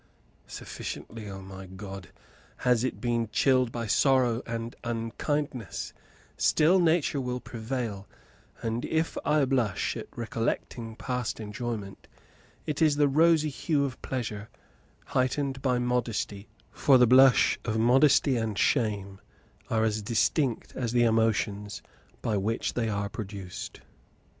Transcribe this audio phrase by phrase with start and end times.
[0.47, 2.09] Sufficiently, O my God!
[2.65, 5.93] has it been chilled by sorrow and unkindness;
[6.37, 8.07] still nature will prevail;
[8.63, 12.07] and if I blush at recollecting past enjoyment,
[12.65, 14.49] it is the rosy hue of pleasure
[15.05, 19.19] heightened by modesty, for the blush of modesty and shame
[19.69, 21.83] are as distinct as the emotions
[22.23, 23.81] by which they are produced.